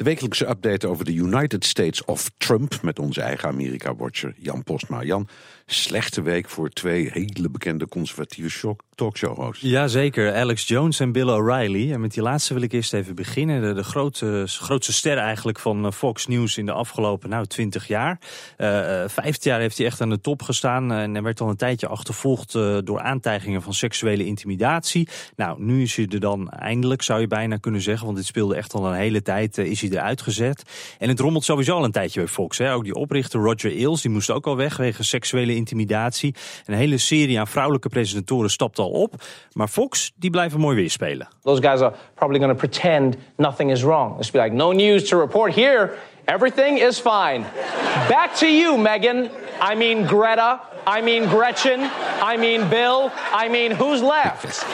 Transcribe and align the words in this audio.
De 0.00 0.06
wekelijkse 0.06 0.48
update 0.48 0.88
over 0.88 1.04
de 1.04 1.12
United 1.12 1.64
States 1.64 2.04
of 2.04 2.30
Trump 2.36 2.82
met 2.82 2.98
onze 2.98 3.20
eigen 3.20 3.48
Amerika-watcher 3.48 4.34
Jan 4.36 4.62
Postma. 4.62 5.02
Jan, 5.02 5.28
slechte 5.66 6.22
week 6.22 6.48
voor 6.48 6.68
twee 6.68 7.10
hele 7.12 7.50
bekende 7.50 7.88
conservatieve 7.88 8.76
talkshow-hosts. 8.94 9.62
Jazeker, 9.62 10.34
Alex 10.34 10.68
Jones 10.68 11.00
en 11.00 11.12
Bill 11.12 11.28
O'Reilly. 11.28 11.92
En 11.92 12.00
met 12.00 12.14
die 12.14 12.22
laatste 12.22 12.54
wil 12.54 12.62
ik 12.62 12.72
eerst 12.72 12.92
even 12.92 13.14
beginnen. 13.14 13.62
De, 13.62 13.72
de 13.72 13.82
grote, 13.82 14.44
grootste 14.46 14.92
ster 14.92 15.18
eigenlijk 15.18 15.58
van 15.58 15.86
eh, 15.86 15.92
Fox 15.92 16.26
News 16.26 16.58
in 16.58 16.66
de 16.66 16.72
afgelopen 16.72 17.30
nou, 17.30 17.46
20 17.46 17.86
jaar. 17.86 18.20
Uh, 18.58 18.66
vijftien 19.06 19.50
jaar 19.50 19.60
heeft 19.60 19.76
hij 19.76 19.86
echt 19.86 20.00
aan 20.00 20.10
de 20.10 20.20
top 20.20 20.42
gestaan. 20.42 20.92
En 20.92 21.16
er 21.16 21.22
werd 21.22 21.40
al 21.40 21.48
een 21.48 21.56
tijdje 21.56 21.86
achtervolgd 21.86 22.52
door 22.84 23.00
aantijgingen 23.00 23.62
van 23.62 23.74
seksuele 23.74 24.26
intimidatie. 24.26 25.08
Nou, 25.36 25.62
nu 25.62 25.82
is 25.82 25.96
hij 25.96 26.06
er 26.06 26.20
dan 26.20 26.50
eindelijk, 26.50 27.02
zou 27.02 27.20
je 27.20 27.26
bijna 27.26 27.56
kunnen 27.56 27.80
zeggen. 27.80 28.04
Want 28.04 28.16
dit 28.16 28.26
speelde 28.26 28.56
echt 28.56 28.74
al 28.74 28.86
een 28.86 28.94
hele 28.94 29.22
tijd, 29.22 29.58
is 29.58 29.80
hij 29.80 29.89
eruit 29.92 30.22
gezet. 30.22 30.62
En 30.98 31.08
het 31.08 31.20
rommelt 31.20 31.44
sowieso 31.44 31.76
al 31.76 31.84
een 31.84 31.92
tijdje 31.92 32.20
bij 32.20 32.28
Fox. 32.28 32.58
Hè. 32.58 32.74
Ook 32.74 32.84
die 32.84 32.94
oprichter 32.94 33.40
Roger 33.40 33.70
Ailes, 33.70 34.00
die 34.00 34.10
moest 34.10 34.30
ook 34.30 34.46
al 34.46 34.56
weg 34.56 34.76
wegen 34.76 35.04
seksuele 35.04 35.54
intimidatie. 35.54 36.34
Een 36.66 36.74
hele 36.74 36.98
serie 36.98 37.38
aan 37.38 37.46
vrouwelijke 37.46 37.88
presentatoren 37.88 38.50
stapt 38.50 38.78
al 38.78 38.90
op. 38.90 39.14
Maar 39.52 39.68
Fox, 39.68 40.12
die 40.16 40.30
blijven 40.30 40.60
mooi 40.60 40.76
weerspelen. 40.76 41.28
Those 41.42 41.62
guys 41.62 41.80
are 41.80 41.94
probably 42.14 42.38
going 42.38 42.58
to 42.58 42.68
pretend 42.68 43.16
nothing 43.36 43.70
is 43.70 43.82
wrong. 43.82 44.18
It's 44.18 44.30
be 44.30 44.42
like, 44.42 44.54
no 44.54 44.72
news 44.72 45.08
to 45.08 45.18
report 45.18 45.54
here. 45.54 45.92
Everything 46.24 46.78
is 46.78 47.00
fine. 47.00 47.44
Back 48.08 48.34
to 48.34 48.46
you, 48.46 48.78
Megan. 48.78 49.30
I 49.60 49.74
mean 49.74 50.06
Greta. 50.06 50.60
I 50.86 51.02
mean 51.02 51.28
Gretchen. 51.28 51.80
I 52.22 52.36
mean 52.36 52.68
Bill. 52.68 53.10
I 53.32 53.48
mean 53.48 53.72
who's 53.72 54.00
left? 54.00 54.64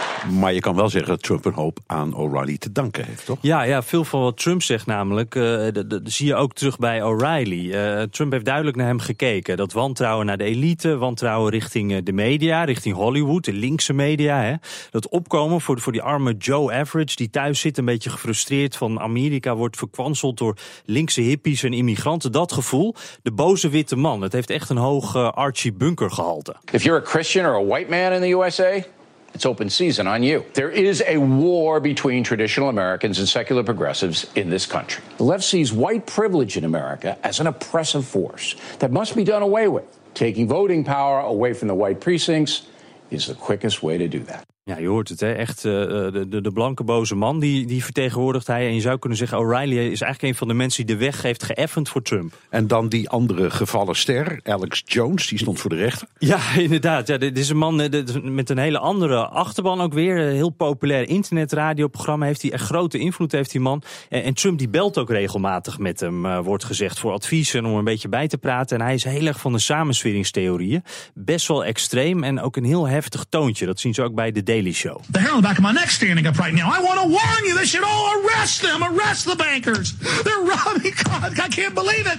Maar 0.30 0.52
je 0.52 0.60
kan 0.60 0.76
wel 0.76 0.88
zeggen 0.88 1.10
dat 1.10 1.22
Trump 1.22 1.44
een 1.44 1.52
hoop 1.52 1.78
aan 1.86 2.14
O'Reilly 2.14 2.58
te 2.58 2.72
danken 2.72 3.04
heeft, 3.04 3.24
toch? 3.24 3.38
Ja, 3.40 3.62
ja 3.62 3.82
veel 3.82 4.04
van 4.04 4.20
wat 4.20 4.36
Trump 4.36 4.62
zegt 4.62 4.86
namelijk, 4.86 5.34
uh, 5.34 5.66
dat 5.72 6.00
zie 6.04 6.26
je 6.26 6.34
ook 6.34 6.54
terug 6.54 6.78
bij 6.78 7.02
O'Reilly. 7.02 7.74
Uh, 7.74 8.02
Trump 8.02 8.32
heeft 8.32 8.44
duidelijk 8.44 8.76
naar 8.76 8.86
hem 8.86 8.98
gekeken. 8.98 9.56
Dat 9.56 9.72
wantrouwen 9.72 10.26
naar 10.26 10.36
de 10.36 10.44
elite, 10.44 10.96
wantrouwen 10.96 11.50
richting 11.50 12.02
de 12.02 12.12
media, 12.12 12.64
richting 12.64 12.94
Hollywood, 12.94 13.44
de 13.44 13.52
linkse 13.52 13.92
media. 13.92 14.42
Hè. 14.42 14.54
Dat 14.90 15.08
opkomen 15.08 15.60
voor, 15.60 15.80
voor 15.80 15.92
die 15.92 16.02
arme 16.02 16.34
Joe 16.38 16.72
Average, 16.72 17.16
die 17.16 17.30
thuis 17.30 17.60
zit 17.60 17.78
een 17.78 17.84
beetje 17.84 18.10
gefrustreerd 18.10 18.76
van 18.76 19.00
Amerika 19.00 19.54
wordt 19.56 19.76
verkwanseld 19.76 20.38
door 20.38 20.56
linkse 20.84 21.20
hippies 21.20 21.62
en 21.62 21.72
immigranten. 21.72 22.32
Dat 22.32 22.52
gevoel, 22.52 22.94
de 23.22 23.32
boze 23.32 23.68
witte 23.68 23.96
man. 23.96 24.22
Het 24.22 24.32
heeft 24.32 24.50
echt 24.50 24.70
een 24.70 24.76
hoog 24.76 25.14
uh, 25.14 25.30
Archie 25.30 25.72
Bunker 25.72 26.10
gehalte. 26.10 26.56
If 26.72 26.82
you're 26.82 27.00
a 27.00 27.04
Christian 27.04 27.46
or 27.46 27.54
a 27.54 27.64
white 27.64 27.90
man 27.90 28.12
in 28.12 28.20
the 28.20 28.36
USA... 28.36 28.94
It's 29.34 29.44
open 29.44 29.68
season 29.68 30.06
on 30.06 30.22
you. 30.22 30.44
There 30.54 30.70
is 30.70 31.02
a 31.06 31.18
war 31.18 31.78
between 31.80 32.24
traditional 32.24 32.68
Americans 32.68 33.18
and 33.18 33.28
secular 33.28 33.62
progressives 33.62 34.26
in 34.34 34.48
this 34.48 34.64
country. 34.64 35.04
The 35.18 35.24
left 35.24 35.44
sees 35.44 35.72
white 35.72 36.06
privilege 36.06 36.56
in 36.56 36.64
America 36.64 37.18
as 37.22 37.40
an 37.40 37.46
oppressive 37.46 38.06
force 38.06 38.54
that 38.78 38.90
must 38.90 39.14
be 39.14 39.24
done 39.24 39.42
away 39.42 39.68
with. 39.68 39.84
Taking 40.14 40.48
voting 40.48 40.84
power 40.84 41.20
away 41.20 41.52
from 41.52 41.68
the 41.68 41.74
white 41.74 42.00
precincts 42.00 42.66
is 43.10 43.26
the 43.26 43.34
quickest 43.34 43.82
way 43.82 43.98
to 43.98 44.08
do 44.08 44.20
that. 44.20 44.46
Ja, 44.68 44.78
je 44.78 44.88
hoort 44.88 45.08
het, 45.08 45.20
hè? 45.20 45.32
echt 45.32 45.64
uh, 45.64 45.72
de, 45.72 46.26
de, 46.28 46.40
de, 46.40 46.52
blanke 46.52 46.84
boze 46.84 47.14
man, 47.14 47.40
die, 47.40 47.66
die 47.66 47.84
vertegenwoordigt 47.84 48.46
hij. 48.46 48.66
En 48.66 48.74
je 48.74 48.80
zou 48.80 48.98
kunnen 48.98 49.18
zeggen, 49.18 49.38
O'Reilly 49.38 49.76
is 49.76 50.00
eigenlijk 50.00 50.22
een 50.22 50.34
van 50.34 50.48
de 50.48 50.54
mensen 50.54 50.86
die 50.86 50.96
de 50.96 51.04
weg 51.04 51.22
heeft 51.22 51.42
geëffend 51.42 51.88
voor 51.88 52.02
Trump. 52.02 52.38
En 52.50 52.66
dan 52.66 52.88
die 52.88 53.08
andere 53.08 53.50
gevallen 53.50 53.96
ster, 53.96 54.40
Alex 54.42 54.82
Jones, 54.84 55.26
die 55.26 55.38
stond 55.38 55.60
voor 55.60 55.70
de 55.70 55.76
rechter. 55.76 56.08
Ja, 56.18 56.54
inderdaad. 56.58 57.06
Ja, 57.06 57.18
dit 57.18 57.38
is 57.38 57.48
een 57.48 57.56
man 57.56 57.76
met 58.22 58.50
een 58.50 58.58
hele 58.58 58.78
andere 58.78 59.26
achterban 59.26 59.80
ook 59.80 59.92
weer. 59.92 60.18
Een 60.18 60.34
heel 60.34 60.50
populair 60.50 61.08
internetradioprogramma 61.08 62.26
heeft 62.26 62.42
hij. 62.42 62.52
Echt 62.52 62.64
grote 62.64 62.98
invloed 62.98 63.32
heeft 63.32 63.50
die 63.50 63.60
man. 63.60 63.82
En, 64.08 64.22
en 64.22 64.34
Trump 64.34 64.58
die 64.58 64.68
belt 64.68 64.98
ook 64.98 65.10
regelmatig 65.10 65.78
met 65.78 66.00
hem, 66.00 66.24
uh, 66.24 66.38
wordt 66.38 66.64
gezegd, 66.64 66.98
voor 66.98 67.12
advies 67.12 67.54
en 67.54 67.66
om 67.66 67.76
een 67.76 67.84
beetje 67.84 68.08
bij 68.08 68.28
te 68.28 68.38
praten. 68.38 68.78
En 68.78 68.84
hij 68.84 68.94
is 68.94 69.04
heel 69.04 69.26
erg 69.26 69.40
van 69.40 69.52
de 69.52 69.58
samensweringstheorieën. 69.58 70.82
Best 71.14 71.48
wel 71.48 71.64
extreem 71.64 72.24
en 72.24 72.40
ook 72.40 72.56
een 72.56 72.64
heel 72.64 72.88
heftig 72.88 73.24
toontje. 73.28 73.66
Dat 73.66 73.80
zien 73.80 73.94
ze 73.94 74.02
ook 74.02 74.14
bij 74.14 74.32
de 74.32 74.42
Daily 74.56 74.72
Show. 74.72 75.02
The 75.10 75.18
hair 75.20 75.32
on 75.32 75.36
the 75.36 75.42
back 75.42 75.58
of 75.58 75.62
my 75.62 75.72
neck 75.72 75.90
standing 75.90 76.26
up 76.26 76.38
right 76.38 76.54
now. 76.54 76.70
I 76.72 76.82
want 76.82 76.98
to 77.02 77.06
warn 77.08 77.44
you. 77.44 77.58
They 77.58 77.66
should 77.66 77.84
all 77.84 78.24
arrest 78.24 78.62
them. 78.62 78.82
Arrest 78.82 79.26
the 79.26 79.36
bankers. 79.36 79.92
They're 80.24 80.40
robbing. 80.40 80.94
God, 81.04 81.38
I 81.38 81.48
can't 81.48 81.74
believe 81.74 82.06
it. 82.06 82.18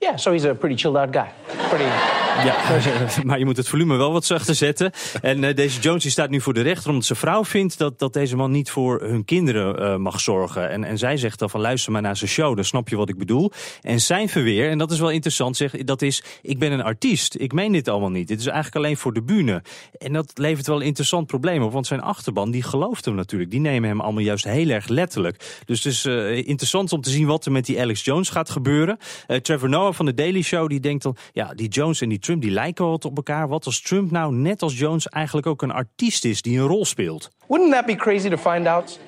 Yeah, 0.00 0.16
so 0.16 0.32
he's 0.32 0.44
a 0.44 0.54
pretty 0.54 0.74
chilled 0.76 0.96
out 0.96 1.12
guy. 1.12 1.34
Pretty. 1.68 2.25
Ja, 2.44 2.80
maar 3.24 3.38
je 3.38 3.44
moet 3.44 3.56
het 3.56 3.68
volume 3.68 3.96
wel 3.96 4.12
wat 4.12 4.24
zachter 4.24 4.54
zetten. 4.54 4.90
En 5.22 5.42
uh, 5.42 5.54
deze 5.54 5.80
Jones 5.80 6.10
staat 6.10 6.30
nu 6.30 6.40
voor 6.40 6.54
de 6.54 6.60
rechter 6.60 6.90
omdat 6.90 7.04
zijn 7.04 7.18
vrouw 7.18 7.44
vindt 7.44 7.78
dat, 7.78 7.98
dat 7.98 8.12
deze 8.12 8.36
man 8.36 8.50
niet 8.50 8.70
voor 8.70 9.00
hun 9.00 9.24
kinderen 9.24 9.82
uh, 9.82 9.96
mag 9.96 10.20
zorgen. 10.20 10.70
En, 10.70 10.84
en 10.84 10.98
zij 10.98 11.16
zegt 11.16 11.38
dan 11.38 11.50
van 11.50 11.60
luister 11.60 11.92
maar 11.92 12.02
naar 12.02 12.16
zijn 12.16 12.30
show, 12.30 12.54
dan 12.54 12.64
snap 12.64 12.88
je 12.88 12.96
wat 12.96 13.08
ik 13.08 13.18
bedoel. 13.18 13.52
En 13.80 14.00
zijn 14.00 14.28
verweer, 14.28 14.70
en 14.70 14.78
dat 14.78 14.90
is 14.90 14.98
wel 14.98 15.10
interessant, 15.10 15.56
zegt, 15.56 15.86
dat 15.86 16.02
is 16.02 16.22
ik 16.42 16.58
ben 16.58 16.72
een 16.72 16.82
artiest. 16.82 17.34
Ik 17.38 17.52
meen 17.52 17.72
dit 17.72 17.88
allemaal 17.88 18.10
niet. 18.10 18.28
Dit 18.28 18.40
is 18.40 18.46
eigenlijk 18.46 18.76
alleen 18.76 18.96
voor 18.96 19.12
de 19.12 19.22
bühne. 19.22 19.62
En 19.98 20.12
dat 20.12 20.32
levert 20.34 20.66
wel 20.66 20.76
een 20.76 20.86
interessant 20.86 21.26
probleem 21.26 21.62
op, 21.62 21.72
want 21.72 21.86
zijn 21.86 22.00
achterban 22.00 22.50
die 22.50 22.62
gelooft 22.62 23.04
hem 23.04 23.14
natuurlijk. 23.14 23.50
Die 23.50 23.60
nemen 23.60 23.88
hem 23.88 24.00
allemaal 24.00 24.22
juist 24.22 24.44
heel 24.44 24.68
erg 24.68 24.88
letterlijk. 24.88 25.62
Dus 25.64 25.84
het 25.84 25.92
is 25.92 26.04
uh, 26.04 26.36
interessant 26.36 26.92
om 26.92 27.00
te 27.00 27.10
zien 27.10 27.26
wat 27.26 27.44
er 27.44 27.52
met 27.52 27.66
die 27.66 27.80
Alex 27.80 28.04
Jones 28.04 28.28
gaat 28.28 28.50
gebeuren. 28.50 28.98
Trevor 29.42 29.68
Noah 29.68 29.94
van 29.94 30.06
de 30.06 30.14
Daily 30.14 30.42
Show 30.42 30.68
die 30.68 30.80
denkt 30.80 31.02
dan, 31.02 31.16
ja 31.32 31.54
die 31.54 31.68
Jones 31.68 32.00
en 32.00 32.08
die 32.08 32.18
Trump 32.26 32.42
die 32.42 32.50
lijken 32.50 32.90
wat 32.90 33.04
op 33.04 33.16
elkaar. 33.16 33.48
Wat 33.48 33.66
als 33.66 33.80
Trump 33.80 34.10
nou 34.10 34.32
net 34.32 34.62
als 34.62 34.78
Jones 34.78 35.08
eigenlijk 35.08 35.46
ook 35.46 35.62
een 35.62 35.70
artiest 35.70 36.24
is 36.24 36.42
die 36.42 36.58
een 36.58 36.66
rol 36.66 36.84
speelt? 36.84 37.30
Wouldn't 37.46 37.72
that 37.72 37.86
be 37.86 37.94
crazy 37.94 38.28
to 38.28 38.36
find 38.36 38.66
out 38.66 38.98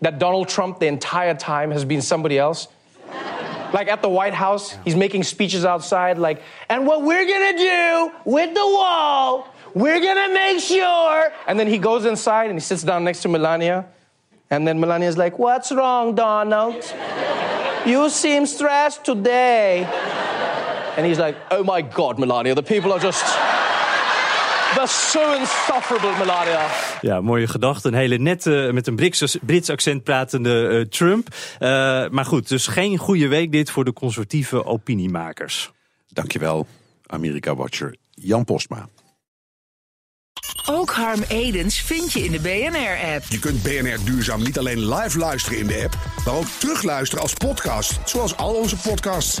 that 0.00 0.20
Donald 0.20 0.48
Trump 0.48 0.78
the 0.78 0.86
entire 0.86 1.36
time 1.36 1.72
has 1.72 1.86
been 1.86 2.02
somebody 2.02 2.38
else? 2.38 2.68
Like 3.72 3.90
at 3.90 4.02
the 4.02 4.08
White 4.08 4.34
House, 4.34 4.76
he's 4.84 4.94
making 4.94 5.24
speeches 5.24 5.64
outside 5.64 6.18
like, 6.18 6.42
and 6.66 6.86
what 6.86 7.02
we're 7.02 7.26
gonna 7.26 7.56
do 7.56 8.10
with 8.24 8.54
the 8.54 8.66
wall, 8.66 9.46
we're 9.74 10.00
gonna 10.00 10.32
make 10.32 10.60
sure. 10.60 11.32
And 11.46 11.58
then 11.58 11.68
he 11.68 11.78
goes 11.78 12.04
inside 12.04 12.44
and 12.50 12.54
he 12.54 12.60
sits 12.60 12.84
down 12.84 13.02
next 13.02 13.22
to 13.22 13.28
Melania. 13.28 13.84
And 14.50 14.66
then 14.66 14.78
Melania's 14.78 15.16
like, 15.16 15.38
what's 15.38 15.72
wrong, 15.72 16.14
Donald? 16.14 16.94
You 17.86 18.08
seem 18.10 18.46
stressed 18.46 19.04
today. 19.04 19.86
And 20.96 21.06
he's 21.06 21.18
like, 21.18 21.36
oh 21.50 21.64
my 21.64 21.82
God, 21.82 22.18
Melania, 22.18 22.54
the 22.54 22.62
people 22.62 22.92
are 22.92 23.00
just... 23.00 23.24
They're 24.74 24.86
so 24.86 25.32
insufferable, 25.32 26.10
Melania. 26.18 26.66
Ja, 27.00 27.20
mooie 27.20 27.46
gedachte. 27.46 27.88
Een 27.88 27.94
hele 27.94 28.18
nette, 28.18 28.70
met 28.72 28.86
een 28.86 28.96
Brits, 28.96 29.36
Brits 29.42 29.70
accent 29.70 30.02
pratende 30.04 30.68
uh, 30.70 30.84
Trump. 30.84 31.28
Uh, 31.28 31.68
maar 32.08 32.24
goed, 32.24 32.48
dus 32.48 32.66
geen 32.66 32.98
goede 32.98 33.28
week 33.28 33.52
dit 33.52 33.70
voor 33.70 33.84
de 33.84 33.92
conservatieve 33.92 34.64
opiniemakers. 34.64 35.70
Dankjewel, 36.08 36.66
Amerika-watcher 37.06 37.96
Jan 38.10 38.44
Postma. 38.44 38.88
Ook 40.66 40.90
Harm 40.90 41.22
Edens 41.28 41.80
vind 41.80 42.12
je 42.12 42.24
in 42.24 42.32
de 42.32 42.40
BNR-app. 42.40 43.24
Je 43.28 43.38
kunt 43.38 43.62
BNR 43.62 44.04
Duurzaam 44.04 44.42
niet 44.42 44.58
alleen 44.58 44.94
live 44.94 45.18
luisteren 45.18 45.58
in 45.58 45.66
de 45.66 45.82
app, 45.84 45.98
maar 46.24 46.34
ook 46.34 46.46
terugluisteren 46.58 47.22
als 47.22 47.34
podcast, 47.34 47.98
zoals 48.04 48.36
al 48.36 48.54
onze 48.54 48.76
podcasts. 48.76 49.40